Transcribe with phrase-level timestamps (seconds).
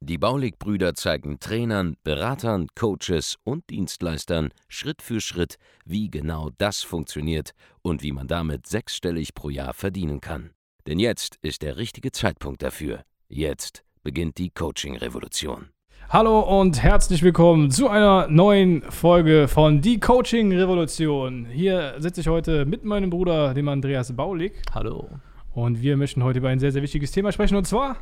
[0.00, 7.52] Die Baulig-Brüder zeigen Trainern, Beratern, Coaches und Dienstleistern Schritt für Schritt, wie genau das funktioniert
[7.82, 10.50] und wie man damit sechsstellig pro Jahr verdienen kann.
[10.86, 13.02] Denn jetzt ist der richtige Zeitpunkt dafür.
[13.28, 15.68] Jetzt beginnt die Coaching-Revolution.
[16.10, 21.44] Hallo und herzlich willkommen zu einer neuen Folge von Die Coaching Revolution.
[21.44, 24.54] Hier sitze ich heute mit meinem Bruder, dem Andreas Baulig.
[24.74, 25.10] Hallo.
[25.52, 27.98] Und wir möchten heute über ein sehr, sehr wichtiges Thema sprechen und zwar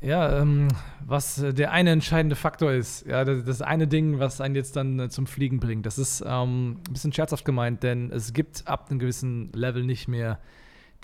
[0.00, 0.68] ja, ähm,
[1.04, 4.76] was äh, der eine entscheidende Faktor ist, ja, das, das eine Ding, was einen jetzt
[4.76, 8.62] dann äh, zum Fliegen bringt, das ist ähm, ein bisschen scherzhaft gemeint, denn es gibt
[8.66, 10.38] ab einem gewissen Level nicht mehr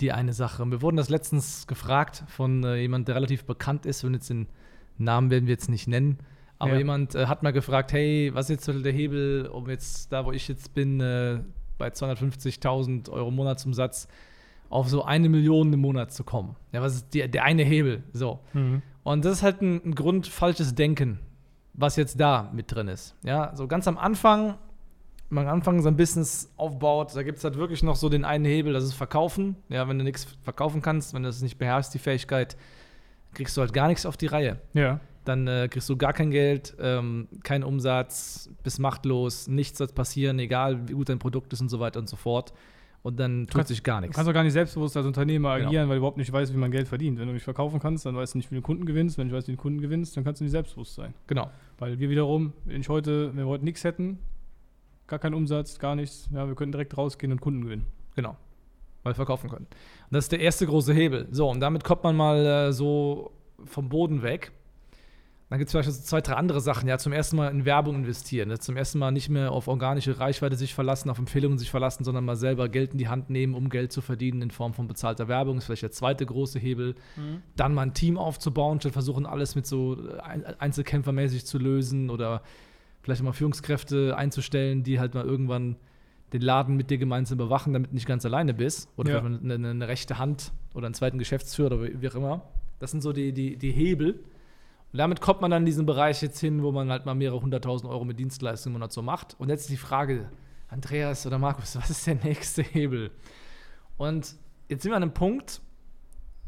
[0.01, 0.65] die eine Sache.
[0.65, 4.47] Wir wurden das letztens gefragt von äh, jemand, der relativ bekannt ist, und jetzt den
[4.97, 6.19] Namen werden wir jetzt nicht nennen,
[6.59, 6.77] aber Ja.
[6.77, 10.31] jemand äh, hat mal gefragt, hey, was ist jetzt der Hebel, um jetzt da, wo
[10.31, 11.39] ich jetzt bin, äh,
[11.77, 14.07] bei 250.000 Euro Monatsumsatz
[14.69, 16.55] auf so eine Million im Monat zu kommen.
[16.71, 18.03] Ja, was ist die, der eine Hebel?
[18.13, 18.39] So.
[19.03, 21.19] Und das ist halt ein, ein Grund falsches Denken,
[21.73, 23.15] was jetzt da mit drin ist.
[23.23, 24.55] Ja, so ganz am Anfang,
[25.29, 28.25] wenn man am Anfang sein Business aufbaut, da gibt es halt wirklich noch so den
[28.25, 29.55] einen Hebel, das ist Verkaufen.
[29.69, 32.57] Ja, wenn du nichts verkaufen kannst, wenn du das nicht beherrschst, die Fähigkeit,
[33.33, 34.59] kriegst du halt gar nichts auf die Reihe.
[34.73, 39.93] ja, Dann äh, kriegst du gar kein Geld, ähm, keinen Umsatz, bist machtlos, nichts wird
[39.95, 42.53] passieren, egal wie gut dein Produkt ist und so weiter und so fort.
[43.05, 44.15] Und dann tut kannst- sich gar du nichts.
[44.15, 45.67] kannst auch gar nicht selbstbewusst als Unternehmer Genau.
[45.67, 47.19] agieren, weil du überhaupt nicht weißt, wie man Geld verdient.
[47.19, 49.19] Wenn du nicht verkaufen kannst, dann weißt du nicht, wie du Kunden gewinnst.
[49.19, 51.13] Wenn du weißt, wie du Kunden gewinnst, dann kannst du nicht selbstbewusst sein.
[51.27, 51.51] Genau.
[51.77, 54.17] Weil wir wiederum, wenn ich heute, wenn wir heute nichts hätten,
[55.05, 57.85] gar keinen Umsatz, gar nichts, ja, wir könnten direkt rausgehen und Kunden gewinnen.
[58.15, 58.35] Genau.
[59.03, 59.67] Weil wir verkaufen können.
[59.67, 61.27] Und das ist der erste große Hebel.
[61.29, 63.31] So, und damit kommt man mal äh, so
[63.65, 64.51] vom Boden weg.
[65.55, 66.89] Dann gibt es vielleicht so zwei, drei andere Sachen.
[66.89, 68.49] Ja, zum ersten Mal in Werbung investieren.
[68.49, 68.59] Ne?
[68.59, 72.25] Zum ersten Mal nicht mehr auf organische Reichweite sich verlassen, auf Empfehlungen sich verlassen, sondern
[72.25, 75.29] mal selber Geld in die Hand nehmen, um Geld zu verdienen in Form von bezahlter
[75.29, 75.57] Werbung.
[75.57, 76.95] ist vielleicht der zweite große Hebel.
[77.55, 82.09] Dann mal ein Team aufzubauen, statt versuchen, alles mit so äh, Ein- Einzelkämpfermäßig zu lösen
[82.09, 82.41] oder
[83.01, 85.77] vielleicht mal Führungskräfte einzustellen, die halt mal irgendwann
[86.33, 88.89] den Laden mit dir gemeinsam bewachen, damit du nicht ganz alleine bist.
[88.97, 89.21] Oder Ja.
[89.21, 92.41] vielleicht eine, eine rechte Hand oder einen zweiten Geschäftsführer oder wie wie auch immer.
[92.79, 94.19] Das sind so die, die, die Hebel.
[94.95, 97.41] Und damit kommt man dann in diesen Bereich jetzt hin, wo man halt mal mehrere
[97.41, 99.35] hunderttausend Euro mit Dienstleistungen im Monat so macht.
[99.37, 100.29] Und jetzt ist die Frage,
[100.69, 103.11] Andreas oder Markus, was ist der nächste Hebel?
[103.97, 104.37] Und
[104.69, 105.59] jetzt sind wir an einem Punkt,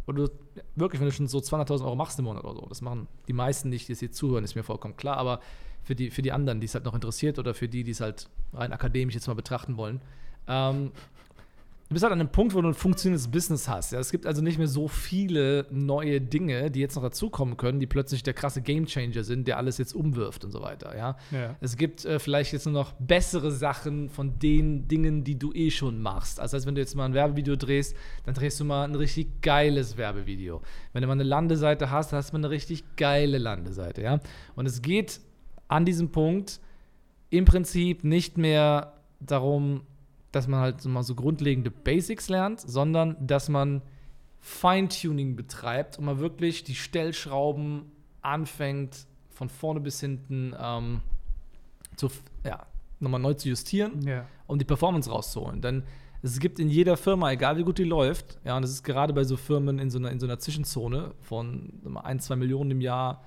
[0.05, 0.29] wo du
[0.77, 3.33] wirklich, wenn du schon so 200.000 Euro machst im Monat oder so, das machen die
[3.33, 5.41] meisten nicht, die jetzt hier zuhören, ist mir vollkommen klar, aber
[5.83, 7.99] für die, für die anderen, die es halt noch interessiert oder für die, die es
[7.99, 9.99] halt rein akademisch jetzt mal betrachten wollen,
[10.47, 10.93] ähm,
[11.89, 13.93] du bist halt an einem Punkt, wo du ein funktionierendes Business hast.
[13.93, 13.99] Ja?
[13.99, 17.87] Es gibt also nicht mehr so viele neue Dinge, die jetzt noch dazukommen können, die
[17.87, 20.97] plötzlich der krasse Gamechanger sind, der alles jetzt umwirft und so weiter.
[20.97, 21.17] Ja?
[21.31, 21.55] Ja.
[21.61, 25.71] Es gibt äh, vielleicht jetzt nur noch bessere Sachen von den Dingen, die du eh
[25.71, 26.39] schon machst.
[26.39, 27.95] Also, als wenn du jetzt mal ein Werbevideo drehst,
[28.25, 30.61] dann drehst du mal ein richtig geiles Werbevideo.
[30.91, 34.01] Wenn du mal eine Landeseite hast, hast du mal eine richtig geile Landeseite.
[34.01, 34.19] Ja?
[34.55, 35.21] Und es geht
[35.69, 36.59] an diesem Punkt
[37.29, 39.81] im Prinzip nicht mehr darum,
[40.31, 43.81] dass man halt so mal so grundlegende Basics lernt, sondern dass man
[44.39, 51.01] Feintuning betreibt und mal wirklich die Stellschrauben anfängt, von vorne bis hinten ähm,
[51.95, 52.09] zu,
[52.43, 52.65] ja,
[52.99, 54.25] nochmal neu zu justieren, Ja.
[54.47, 55.61] um die Performance rauszuholen.
[55.61, 55.83] Denn
[56.23, 59.13] es gibt in jeder Firma, egal wie gut die läuft, ja, und das ist gerade
[59.13, 61.71] bei so Firmen in so einer, in so einer Zwischenzone von
[62.03, 63.23] ein, zwei Millionen im Jahr,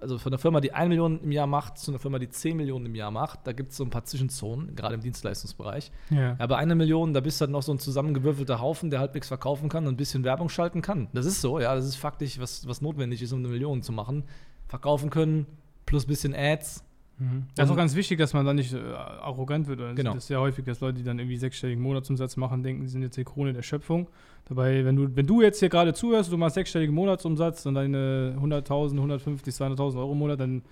[0.00, 2.56] also von einer Firma, die 1 Million im Jahr macht, zu einer Firma, die 10
[2.56, 5.90] Millionen im Jahr macht, da gibt es so ein paar Zwischenzonen, gerade im Dienstleistungsbereich.
[6.10, 6.34] Ja.
[6.46, 9.68] Bei einer Million, da bist du halt noch so ein zusammengewürfelter Haufen, der halbwegs verkaufen
[9.68, 11.08] kann und ein bisschen Werbung schalten kann.
[11.12, 13.92] Das ist so, ja, das ist faktisch, was, was notwendig ist, um eine Million zu
[13.92, 14.24] machen.
[14.66, 15.46] Verkaufen können,
[15.86, 16.84] plus ein bisschen Ads.
[17.18, 17.44] Mhm.
[17.54, 19.80] Das ist auch ganz wichtig, dass man da nicht äh, arrogant wird.
[19.80, 20.14] Oder Genau.
[20.14, 23.02] Das ist ja häufig, dass Leute, die dann irgendwie sechsstelligen Monatsumsatz machen, denken, sie sind
[23.02, 24.08] jetzt die Krone der Schöpfung.
[24.48, 28.36] Dabei, wenn du, wenn du jetzt hier gerade zuhörst, du machst sechsstelligen Monatsumsatz und deine
[28.40, 30.62] 100.000, 150, 200.000 Euro im Monat, dann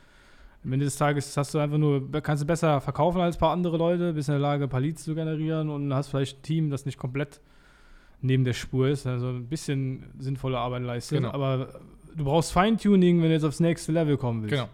[0.64, 3.52] am Ende des Tages hast du einfach nur, kannst du besser verkaufen als ein paar
[3.52, 6.42] andere Leute, bist in der Lage, ein paar Leads zu generieren und hast vielleicht ein
[6.42, 7.40] Team, das nicht komplett
[8.20, 11.18] neben der Spur ist, also ein bisschen sinnvolle Arbeit leistet.
[11.18, 11.32] Genau.
[11.32, 11.68] Aber
[12.16, 14.54] du brauchst Feintuning, wenn du jetzt aufs nächste Level kommen willst.
[14.54, 14.68] Genau.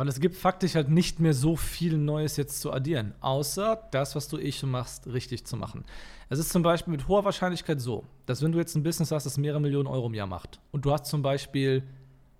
[0.00, 4.16] Weil es gibt faktisch halt nicht mehr so viel Neues jetzt zu addieren, außer das,
[4.16, 5.84] was du eh schon machst, richtig zu machen.
[6.30, 9.24] Es ist zum Beispiel mit hoher Wahrscheinlichkeit so, dass wenn du jetzt ein Business hast,
[9.26, 11.82] das mehrere Millionen Euro im Jahr macht und du hast zum Beispiel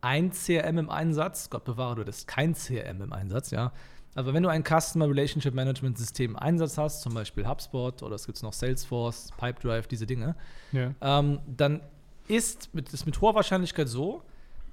[0.00, 3.72] ein CRM im Einsatz, Gott bewahre, du hattest kein CRM im Einsatz, ja,
[4.14, 8.24] Aber wenn du ein Customer Relationship Management System Einsatz hast, zum Beispiel HubSpot oder es
[8.24, 10.34] gibt noch Salesforce, Pipedrive, diese Dinge,
[10.72, 10.94] Ja.
[11.02, 11.82] ähm, dann
[12.26, 14.22] ist mit, ist mit hoher Wahrscheinlichkeit so,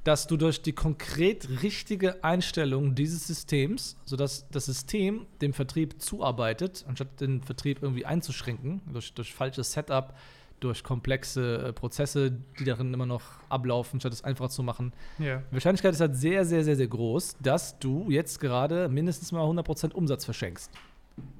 [0.07, 6.85] dass du durch die konkret richtige Einstellung dieses Systems, sodass das System dem Vertrieb zuarbeitet,
[6.87, 10.13] anstatt den Vertrieb irgendwie einzuschränken, durch, durch falsches Setup,
[10.61, 14.93] durch komplexe äh, Prozesse, die darin immer noch ablaufen, statt es einfach zu machen.
[15.19, 15.43] Ja.
[15.51, 19.41] Die Wahrscheinlichkeit ist halt sehr, sehr, sehr, sehr groß, dass du jetzt gerade mindestens mal
[19.41, 20.71] 100% Umsatz verschenkst.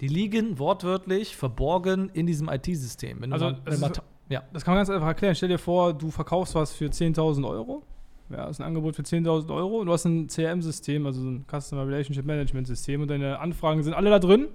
[0.01, 3.31] Die liegen wortwörtlich verborgen in diesem IT-System.
[3.31, 3.91] Also, mal, mal
[4.27, 4.43] ja.
[4.51, 5.35] Das kann man ganz einfach erklären.
[5.35, 7.83] Stell dir vor, du verkaufst was für 10.000 Euro.
[8.29, 9.79] Ja, das ist ein Angebot für 10.000 Euro.
[9.79, 13.01] Und du hast ein CRM-System, also so ein Customer Relationship Management System.
[13.01, 14.47] Und deine Anfragen sind alle da drin.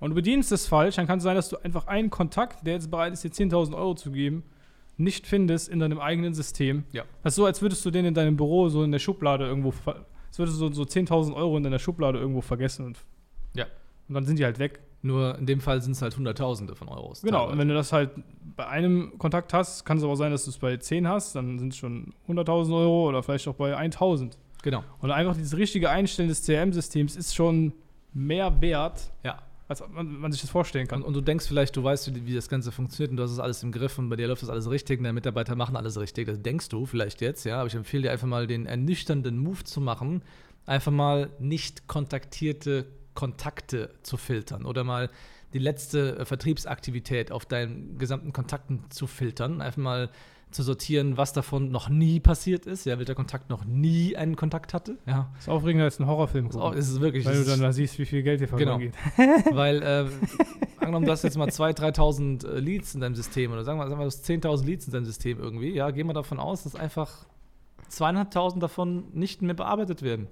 [0.00, 0.96] Und du bedienst es falsch.
[0.96, 3.74] Dann kann es sein, dass du einfach einen Kontakt, der jetzt bereit ist, dir 10.000
[3.74, 4.42] Euro zu geben,
[4.96, 6.84] nicht findest in deinem eigenen System.
[6.92, 7.04] Ja.
[7.22, 9.72] Das ist so, als würdest du den in deinem Büro so in der Schublade irgendwo,
[9.86, 12.84] als würdest du so, so 10.000 Euro in deiner Schublade irgendwo vergessen.
[12.84, 12.98] Und,
[13.54, 13.64] Ja.
[14.08, 14.80] und dann sind die halt weg.
[15.02, 17.22] Nur in dem Fall sind es halt Hunderttausende von Euros.
[17.22, 17.52] Genau, teilweise.
[17.52, 18.10] und wenn du das halt
[18.56, 21.58] bei einem Kontakt hast, kann es aber sein, dass du es bei 10 hast, dann
[21.58, 24.32] sind es schon 100.000 Euro oder vielleicht auch bei 1.000.
[24.62, 24.84] genau.
[25.00, 27.72] Und einfach dieses richtige Einstellen des CRM-Systems ist schon
[28.12, 29.38] mehr wert, Ja.
[29.68, 31.00] als man, man sich das vorstellen kann.
[31.00, 33.30] Und, und du denkst vielleicht, du weißt, wie, wie das Ganze funktioniert und du hast
[33.30, 35.76] es alles im Griff und bei dir läuft das alles richtig und deine Mitarbeiter machen
[35.76, 36.26] alles richtig.
[36.26, 37.58] Das denkst du vielleicht jetzt, ja.
[37.60, 40.20] Aber ich empfehle dir einfach mal den ernüchternden Move zu machen,
[40.66, 45.10] einfach mal nicht kontaktierte Kontakte zu filtern oder mal
[45.52, 49.60] die letzte äh, Vertriebsaktivität auf deinen gesamten Kontakten zu filtern.
[49.60, 50.10] Einfach mal
[50.50, 54.74] zu sortieren, was davon noch nie passiert ist, ja, welcher Kontakt noch nie einen Kontakt
[54.74, 54.98] hatte.
[55.06, 56.48] Ja, Das ist aufregender als ein Horrorfilm.
[56.50, 57.24] das ist, es wirklich.
[57.24, 58.78] weil du dann da siehst, wie viel Geld dir Genau.
[58.78, 58.94] verloren geht.
[59.54, 60.06] weil, äh,
[60.80, 61.94] angenommen, du hast jetzt mal 2.000,
[62.42, 64.86] 3.000 äh, Leads in deinem System oder sagen wir, sagen wir du hast 10.000 Leads
[64.86, 67.26] in deinem System irgendwie, ja, gehen wir davon aus, dass einfach
[67.90, 70.26] 200.000 davon nicht mehr bearbeitet werden.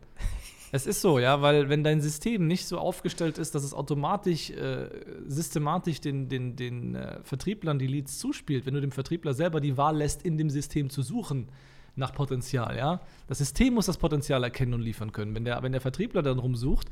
[0.71, 4.51] Es ist so, ja, weil wenn dein System nicht so aufgestellt ist, dass es automatisch,
[4.51, 4.89] äh,
[5.27, 9.77] systematisch den, den, den äh, Vertrieblern die Leads zuspielt, wenn du dem Vertriebler selber die
[9.77, 11.49] Wahl lässt, in dem System zu suchen
[11.97, 13.01] nach Potenzial, ja.
[13.27, 15.35] Das System muss das Potenzial erkennen und liefern können.
[15.35, 16.89] Wenn der, wenn der Vertriebler dann rumsucht,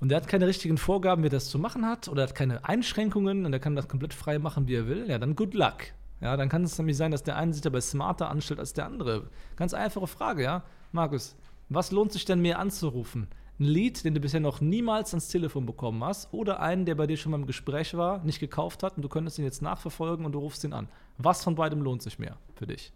[0.00, 2.64] und der hat keine richtigen Vorgaben, wie er das zu machen hat, oder hat keine
[2.64, 5.76] Einschränkungen und er kann das komplett frei machen, wie er will, ja, dann good luck.
[6.20, 8.86] Ja, dann kann es nämlich sein, dass der eine sich dabei smarter anstellt als der
[8.86, 9.28] andere.
[9.56, 10.64] Ganz einfache Frage, ja.
[10.92, 11.36] Markus,
[11.68, 13.28] was lohnt sich denn mehr anzurufen?
[13.60, 17.06] Ein Lead, den du bisher noch niemals ans Telefon bekommen hast, oder einen, der bei
[17.06, 20.26] dir schon mal im Gespräch war, nicht gekauft hat und du könntest ihn jetzt nachverfolgen
[20.26, 20.88] und du rufst ihn an.
[21.18, 22.92] Was von beidem lohnt sich mehr für dich?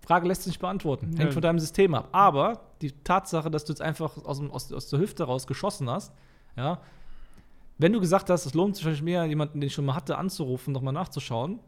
[0.00, 1.06] Frage lässt sich nicht beantworten.
[1.16, 1.30] Hängt Ja.
[1.30, 2.08] von deinem System ab.
[2.12, 6.12] Aber die Tatsache, dass du jetzt einfach aus, aus, aus der Hüfte raus geschossen hast,
[6.56, 6.80] ja,
[7.78, 10.72] wenn du gesagt hast, es lohnt sich mehr, jemanden, den ich schon mal hatte, anzurufen,
[10.72, 11.58] nochmal nachzuschauen,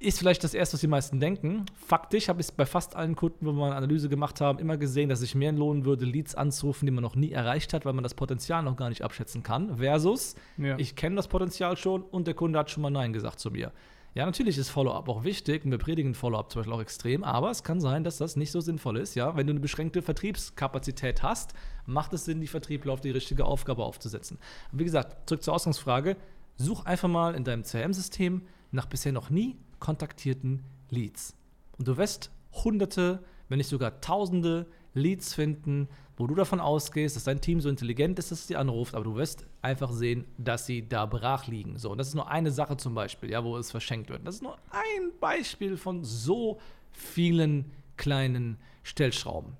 [0.00, 1.66] ist vielleicht das Erste, was die meisten denken.
[1.74, 4.76] Faktisch habe ich es bei fast allen Kunden, wo wir eine Analyse gemacht haben, immer
[4.76, 7.84] gesehen, dass es sich mehr lohnen würde, Leads anzurufen, die man noch nie erreicht hat,
[7.84, 10.78] weil man das Potenzial noch gar nicht abschätzen kann, versus Ja.
[10.78, 13.72] ich kenne das Potenzial schon und der Kunde hat schon mal Nein gesagt zu mir.
[14.14, 17.50] Ja, natürlich ist Follow-up auch wichtig und wir predigen Follow-up zum Beispiel auch extrem, aber
[17.50, 19.14] es kann sein, dass das nicht so sinnvoll ist.
[19.14, 21.52] Ja, wenn du eine beschränkte Vertriebskapazität hast,
[21.86, 24.38] macht es Sinn, die Vertriebler auf die richtige Aufgabe aufzusetzen.
[24.72, 26.16] Wie gesagt, zurück zur Ausgangsfrage:
[26.56, 31.34] Such einfach mal in deinem CRM-System nach bisher noch nie kontaktierten Leads.
[31.78, 37.24] Und du wirst hunderte, wenn nicht sogar tausende Leads finden, wo du davon ausgehst, dass
[37.24, 40.66] dein Team so intelligent ist, dass es dir anruft, aber du wirst einfach sehen, dass
[40.66, 41.78] sie da brach liegen.
[41.78, 44.26] So, und das ist nur eine Sache zum Beispiel, ja, wo es verschenkt wird.
[44.26, 46.58] Das ist nur ein Beispiel von so
[46.90, 49.56] vielen kleinen Stellschrauben.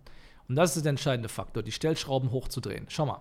[0.49, 2.87] Und das ist der entscheidende Faktor, die Stellschrauben hochzudrehen.
[2.89, 3.21] Schau mal.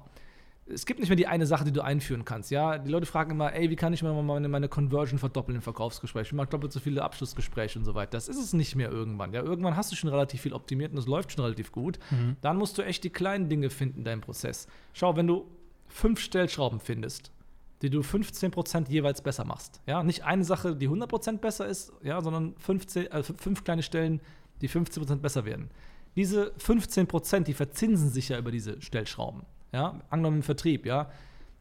[0.69, 2.51] Es gibt nicht mehr die eine Sache, die du einführen kannst.
[2.51, 6.27] Ja, die Leute fragen immer, ey, wie kann ich meine, meine Conversion verdoppeln im Verkaufsgespräch?
[6.27, 8.11] Ich mache doppelt so viele Abschlussgespräche und so weiter.
[8.11, 9.33] Das ist es nicht mehr irgendwann.
[9.33, 11.99] Ja, irgendwann hast du schon relativ viel optimiert und es läuft schon relativ gut.
[12.41, 14.67] Dann musst du echt die kleinen Dinge finden in deinem Prozess.
[14.93, 15.45] Schau, wenn du
[15.87, 17.31] fünf Stellschrauben findest,
[17.81, 19.81] die du 15% jeweils besser machst.
[19.85, 24.19] Ja, nicht eine Sache, die 100% besser ist, ja, sondern 15, äh, fünf kleine Stellen,
[24.61, 25.69] die 15% besser werden.
[26.15, 29.43] Diese 15%, die verzinsen sich ja über diese Stellschrauben.
[29.71, 31.09] Ja, angenommen im Vertrieb, ja.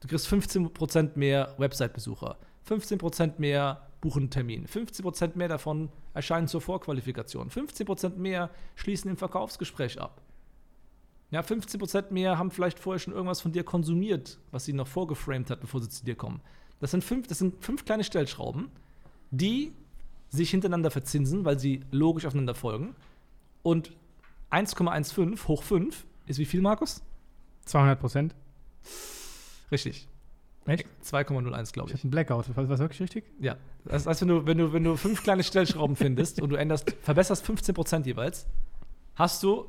[0.00, 2.36] Du kriegst 15% mehr Website-Besucher,
[2.68, 9.16] 15% mehr buchen einen Termin, 15% mehr davon erscheinen zur Vorqualifikation, 15% mehr schließen im
[9.16, 10.20] Verkaufsgespräch ab.
[11.30, 15.50] Ja, 15% mehr haben vielleicht vorher schon irgendwas von dir konsumiert, was sie noch vorgeframed
[15.50, 16.40] hat, bevor sie zu dir kommen.
[16.78, 18.70] Das sind fünf, das sind fünf kleine Stellschrauben,
[19.30, 19.72] die
[20.28, 22.94] sich hintereinander verzinsen, weil sie logisch aufeinander folgen.
[23.62, 23.92] Und
[24.50, 27.02] 1,15 hoch 5 ist wie viel, Markus?
[27.66, 28.34] 200 Prozent.
[29.70, 30.08] Richtig.
[30.66, 30.86] Echt?
[31.04, 31.98] 2,01, glaube Ich ich.
[31.98, 32.56] hatte einen Blackout.
[32.56, 33.24] War das wirklich richtig?
[33.38, 33.56] Ja.
[33.84, 36.90] Das heißt, wenn du, wenn du, wenn du fünf kleine Stellschrauben findest und du änderst,
[37.02, 38.46] verbesserst 15% jeweils,
[39.14, 39.66] hast du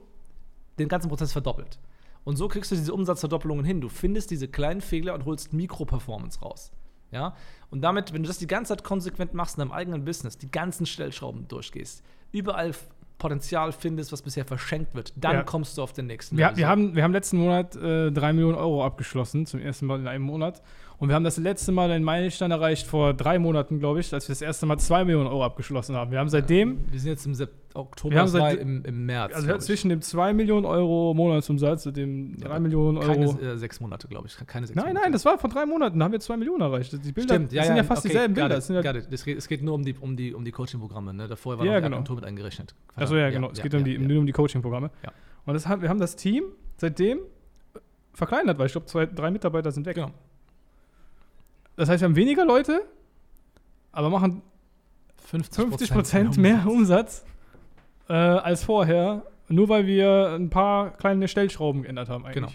[0.80, 1.78] den ganzen Prozess verdoppelt.
[2.24, 3.80] Und so kriegst du diese Umsatzverdoppelungen hin.
[3.80, 6.72] Du findest diese kleinen Fehler und holst Mikro-Performance raus.
[7.12, 7.36] Ja?
[7.70, 10.50] Und damit, wenn du das die ganze Zeit konsequent machst in deinem eigenen Business, die
[10.52, 12.74] ganzen Stellschrauben durchgehst, überall
[13.18, 15.44] Potenzial findest, was bisher verschenkt wird, dann Ja.
[15.44, 18.56] kommst du auf den nächsten Wir, wir, haben, wir haben letzten Monat äh, 3 Millionen
[18.56, 20.62] Euro abgeschlossen, zum ersten Mal in einem Monat.
[21.00, 24.28] Und wir haben das letzte Mal den Meilenstein erreicht vor drei Monaten, glaube ich, als
[24.28, 26.10] wir das erste Mal 2 Millionen Euro abgeschlossen haben.
[26.10, 29.36] Wir haben seitdem, wir sind jetzt im Sep Oktober, Wir haben seit- im, im März.
[29.36, 33.08] also zwischen dem 2 Millionen Euro Monatsumsatz und dem 3 aber Millionen Euro.
[33.36, 34.36] keine äh, sechs Monate, glaube ich.
[34.48, 35.04] Keine sechs nein, Monate.
[35.04, 36.92] nein, das war vor drei Monaten, da haben wir 2 Millionen erreicht.
[37.06, 38.58] Die Bilder Stimmt, ja, sind ja fast okay, dieselben Bilder.
[38.58, 39.08] it, ja, it.
[39.12, 41.28] Es, geht, es geht nur um die, um die, um die Coaching-Programme, ne?
[41.28, 41.96] Davor war Ja, noch genau.
[41.98, 42.74] Agentur mit eingerechnet.
[42.96, 43.52] Achso, ja, genau.
[43.52, 44.00] es geht um, die, ja.
[44.00, 44.90] nur um die Coaching-Programme.
[45.04, 45.12] Ja.
[45.46, 46.46] Und das wir haben das Team
[46.78, 47.20] seitdem
[48.14, 49.94] verkleinert, weil ich glaube, zwei, drei Mitarbeiter sind weg.
[49.96, 50.10] Genau.
[51.78, 52.82] Das heißt, wir haben weniger Leute,
[53.94, 54.42] aber machen
[55.26, 57.24] 50 50 Prozent mehr Umsatz
[58.10, 62.36] äh, als vorher, nur weil wir ein paar kleine Stellschrauben geändert haben eigentlich.
[62.44, 62.52] Genau.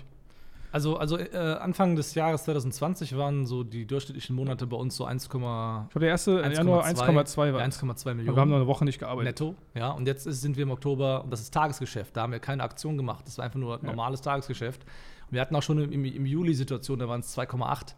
[0.73, 5.07] Also, also äh, Anfang des Jahres 2020 waren so die durchschnittlichen Monate bei uns so
[5.07, 7.61] 1,2 Ich glaube, der erste 1,2 Januar 1,2 war.
[7.61, 7.79] ja, es.
[7.83, 8.37] 1,2 Aber Millionen.
[8.37, 9.27] wir haben noch eine Woche nicht gearbeitet.
[9.39, 9.55] netto.
[9.75, 12.17] Ja, und jetzt ist, sind wir im Oktober, und das ist Tagesgeschäft.
[12.17, 13.27] Da haben wir keine Aktion gemacht.
[13.27, 13.87] Das war einfach nur Ja.
[13.87, 14.83] normales Tagesgeschäft.
[15.27, 17.95] Und wir hatten auch schon im, im, im Juli Situation, da waren es 2,8.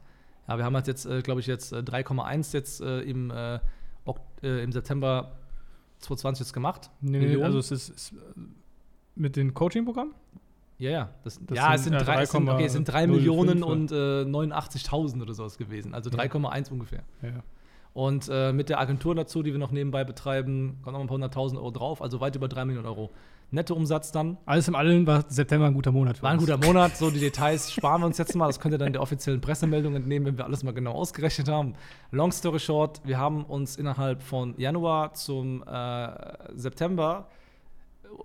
[0.49, 3.59] Ja, wir haben halt jetzt, äh, glaube ich, jetzt äh, 3,1 jetzt äh, im, äh,
[4.43, 5.33] äh, im September
[6.01, 6.91] 2020 jetzt gemacht.
[7.01, 7.45] Nee, nee, Millionen.
[7.45, 8.41] also es ist, ist äh,
[9.15, 10.15] mit den Coaching-Programmen?
[10.79, 11.11] Ja, ja.
[11.23, 13.07] Das, Das ja, es sind, sind, ja, drei, es sind, okay, es sind 3 3,05
[13.07, 13.73] Millionen oder?
[13.73, 15.95] und äh, 89.000 oder sowas gewesen.
[15.95, 16.19] Also Ja.
[16.19, 17.05] 3,1 ungefähr.
[17.23, 17.43] Ja.
[17.95, 21.15] Und äh, mit der Agentur dazu, die wir noch nebenbei betreiben, kommen noch ein paar
[21.15, 22.03] hunderttausend Euro drauf.
[22.03, 23.11] Also weit über 3 Millionen Euro.
[23.53, 24.37] Nettoumsatz dann.
[24.47, 26.97] Alles im Allen war September ein guter Monat für War ein guter Monat.
[26.97, 28.49] So die Details sparen wir uns jetzt mal.
[28.49, 31.75] Das könnt ihr dann der offiziellen Pressemeldung entnehmen, wenn wir alles mal genau ausgerechnet haben.
[32.11, 36.09] Long story short, wir haben uns innerhalb von Januar zum äh,
[36.55, 37.29] September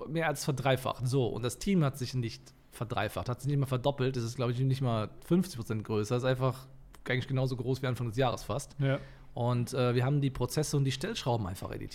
[0.07, 1.07] mehr als verdreifacht.
[1.07, 4.15] So, und das Team hat sich nicht verdreifacht, hat sich nicht mal verdoppelt.
[4.15, 6.15] Das ist, glaube ich, nicht mal 50 Prozent größer.
[6.15, 6.67] Das ist einfach
[7.07, 8.75] eigentlich genauso groß wie Anfang des Jahres fast.
[8.79, 8.99] Ja.
[9.39, 11.87] Und äh, wir haben die Prozesse und die Stellschrauben einfach äh,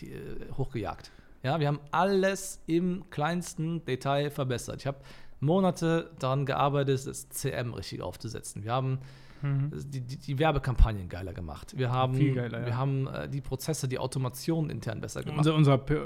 [0.57, 1.13] hochgejagt.
[1.43, 4.81] Ja, wir haben alles im kleinsten Detail verbessert.
[4.81, 4.97] Ich habe
[5.41, 8.65] Monate daran gearbeitet, das CM richtig aufzusetzen.
[8.65, 8.99] Wir haben
[9.43, 9.73] Mhm.
[9.91, 11.77] die, die, die Werbekampagnen geiler gemacht.
[11.77, 12.67] Wir haben, Viel geiler, ja.
[12.67, 15.47] wir haben äh, die Prozesse, die Automation intern besser gemacht.
[15.47, 16.01] Unser, unser äh,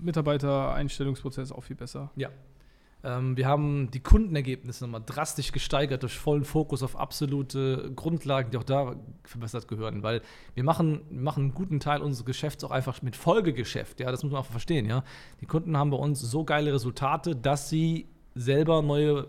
[0.00, 2.12] Mitarbeiter-Einstellungsprozess auch viel besser.
[2.14, 2.28] Ja.
[3.04, 8.56] Ähm, wir haben die Kundenergebnisse nochmal drastisch gesteigert durch vollen Fokus auf absolute Grundlagen, die
[8.56, 10.20] auch da verbessert gehören, weil
[10.54, 14.00] wir machen, wir machen einen guten Teil unseres Geschäfts auch einfach mit Folgegeschäft.
[14.00, 14.86] Ja, das muss man auch verstehen.
[14.86, 15.04] Ja,
[15.40, 19.28] die Kunden haben bei uns so geile Resultate, dass sie selber neue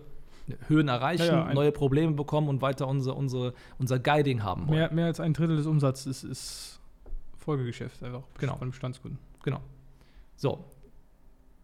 [0.67, 4.79] Höhen erreichen, Ja, neue Probleme bekommen und weiter unsere, unsere, unser Guiding haben wollen.
[4.79, 6.79] Mehr, mehr als ein Drittel des Umsatzes ist, ist
[7.38, 8.55] Folgegeschäft einfach Genau.
[8.57, 9.19] von Bestandskunden.
[9.43, 9.59] Genau.
[10.35, 10.65] So.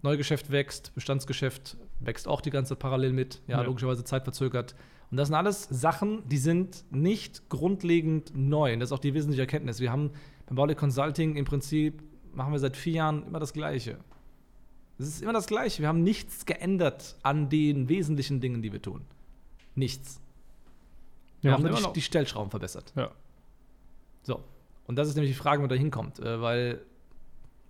[0.01, 3.41] Neugeschäft wächst, Bestandsgeschäft wächst auch die ganze Zeit parallel mit.
[3.47, 3.63] Ja, Ja.
[3.63, 4.75] logischerweise zeitverzögert.
[5.11, 8.73] Und das sind alles Sachen, die sind nicht grundlegend neu.
[8.73, 9.79] Und das ist auch die wesentliche Erkenntnis.
[9.79, 10.11] Wir haben
[10.47, 13.97] beim Baulig Consulting im Prinzip, machen wir seit vier Jahren immer das Gleiche.
[14.97, 15.81] Es ist immer das Gleiche.
[15.81, 19.01] Wir haben nichts geändert an den wesentlichen Dingen, die wir tun.
[19.75, 20.21] Nichts.
[21.41, 22.91] Wir haben nur die, die Stellschrauben verbessert.
[22.95, 23.11] Ja.
[24.23, 24.43] So.
[24.87, 26.81] Und das ist nämlich die Frage, wo da hinkommt, äh, weil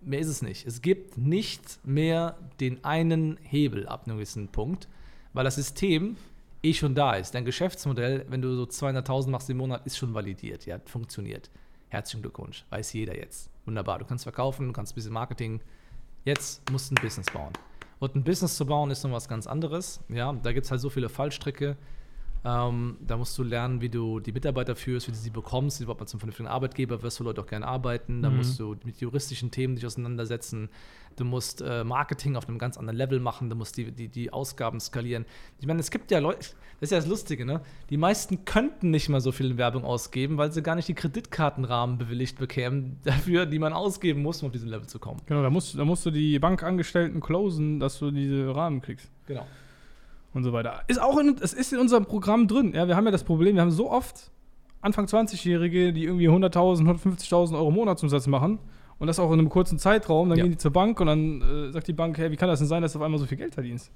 [0.05, 0.65] mehr ist es nicht.
[0.65, 4.87] Es gibt nicht mehr den einen Hebel ab einem gewissen Punkt,
[5.33, 6.17] weil das System
[6.63, 7.35] eh schon da ist.
[7.35, 11.49] Dein Geschäftsmodell, wenn du so 200.000 machst im Monat, ist schon validiert, ja, funktioniert.
[11.89, 13.49] Herzlichen Glückwunsch, weiß jeder jetzt.
[13.65, 15.61] Wunderbar, du kannst verkaufen, du kannst ein bisschen Marketing.
[16.23, 17.53] Jetzt musst du ein Business bauen.
[17.99, 20.01] Und ein Business zu bauen ist noch was ganz anderes.
[20.09, 21.77] Ja, da gibt es halt so viele Fallstricke.
[22.47, 25.81] Ähm, da musst du lernen, wie du die Mitarbeiter führst, wie du sie bekommst, wie
[25.81, 28.21] du überhaupt mal zum vernünftigen Arbeitgeber wirst, wo Leute auch gerne arbeiten.
[28.21, 28.37] Da Mhm.
[28.37, 30.69] musst du mit juristischen Themen dich auseinandersetzen.
[31.15, 33.49] Du musst äh, Marketing auf einem ganz anderen Level machen.
[33.49, 35.25] Du musst die, die, die Ausgaben skalieren.
[35.59, 37.61] Ich meine, es gibt ja Leute, das ist ja das Lustige, ne?
[37.89, 40.93] Die meisten könnten nicht mal so viel in Werbung ausgeben, weil sie gar nicht die
[40.93, 45.21] Kreditkartenrahmen bewilligt bekämen dafür, die man ausgeben muss, um auf diesen Level zu kommen.
[45.25, 49.09] Genau, da musst, da musst du die Bankangestellten closen, dass du diese Rahmen kriegst.
[49.25, 49.47] Genau.
[50.35, 50.81] Und so weiter.
[50.87, 52.73] Ist auch in, es ist in unserem Programm drin.
[52.75, 54.31] Ja, wir haben ja das Problem, wir haben so oft
[54.81, 58.59] Anfang 20-Jährige, die irgendwie 100.000, 150.000 Euro Monatsumsatz machen
[58.99, 60.29] und das auch in einem kurzen Zeitraum.
[60.29, 60.43] Dann Ja.
[60.43, 62.67] gehen die zur Bank und dann äh, sagt die Bank, hey, wie kann das denn
[62.67, 63.91] sein, dass du auf einmal so viel Geld verdienst?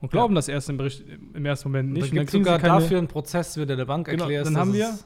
[0.00, 2.04] Und glauben das erst im, Bericht, im ersten Moment nicht.
[2.04, 4.22] Und dann dann kriegen sie sogar keine, dafür einen Prozess, wie du der Bank Genau,
[4.24, 4.46] erklärst.
[4.50, 4.96] dann haben wir-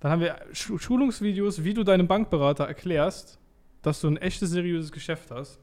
[0.00, 3.38] dann haben wir Schu- Schulungsvideos, wie du deinem Bankberater erklärst,
[3.80, 5.58] dass du ein echtes, seriöses Geschäft hast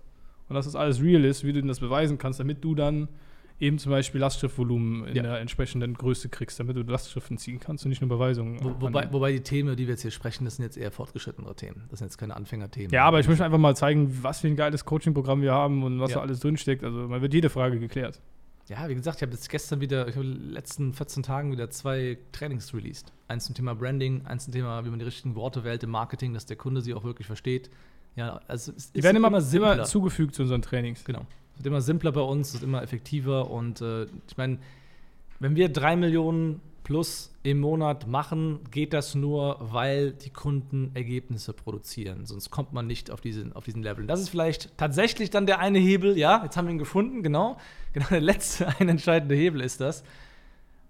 [0.49, 3.09] und dass das alles real ist, wie du das beweisen kannst, damit du dann
[3.59, 5.23] eben zum Beispiel Lastschriftvolumen in Ja.
[5.23, 8.57] der entsprechenden Größe kriegst, damit du Lastschriften ziehen kannst und nicht nur Beweisungen.
[8.63, 10.91] Wo, wobei, wobei die Themen, über die wir jetzt hier sprechen, das sind jetzt eher
[10.91, 11.83] fortgeschrittenere Themen.
[11.89, 12.91] Das sind jetzt keine Anfängerthemen.
[12.91, 15.99] ja, aber ich möchte einfach mal zeigen, was für ein geiles Coaching-Programm wir haben und
[15.99, 16.17] was Ja.
[16.17, 16.83] da alles drinsteckt.
[16.83, 18.21] Also, man wird jede Frage geklärt.
[18.67, 21.51] ja, wie gesagt, ich habe jetzt gestern wieder, ich habe in den letzten 14 Tagen
[21.51, 23.11] wieder zwei Trainings released.
[23.27, 26.33] Eins zum Thema Branding, eins zum Thema, wie man die richtigen Worte wählt im Marketing,
[26.35, 27.69] dass der Kunde sie auch wirklich versteht.
[28.15, 29.83] Ja, also Die werden immer, immer, simpler.
[29.85, 31.03] zugefügt zu unseren Trainings.
[31.03, 31.25] Genau.
[31.59, 34.59] Wird immer simpler bei uns, wird immer effektiver und äh, ich meine,
[35.39, 41.53] wenn wir drei Millionen plus im Monat machen, geht das nur, weil die Kunden Ergebnisse
[41.53, 42.25] produzieren.
[42.25, 44.07] Sonst kommt man nicht auf diesen, auf diesen Level.
[44.07, 47.57] Das ist vielleicht tatsächlich dann der eine Hebel, ja, jetzt haben wir ihn gefunden, genau.
[47.93, 50.03] Genau der letzte, ein entscheidende Hebel ist das.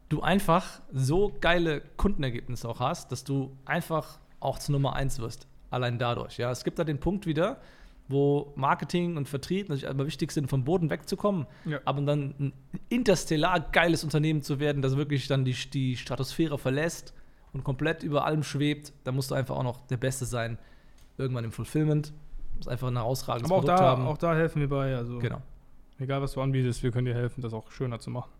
[0.07, 5.47] Du einfach so geile Kundenergebnisse auch hast, dass du einfach auch zur Nummer eins wirst.
[5.69, 6.37] Allein dadurch.
[6.37, 7.59] Ja, es gibt da den Punkt wieder,
[8.09, 11.79] wo Marketing und Vertrieb natürlich immer wichtig sind, vom Boden wegzukommen, Ja.
[11.85, 12.53] aber dann ein
[12.89, 17.13] interstellar geiles Unternehmen zu werden, das wirklich dann die, die Stratosphäre verlässt
[17.53, 20.57] und komplett über allem schwebt, da musst du einfach auch noch der Beste sein.
[21.17, 22.11] Irgendwann im Fulfillment.
[22.57, 24.05] Muss einfach ein herausragendes Aber auch Produkt da, haben.
[24.07, 24.95] auch da helfen wir bei.
[24.95, 25.41] Also genau.
[25.99, 28.31] egal was du anbietest, wir können dir helfen, das auch schöner zu machen.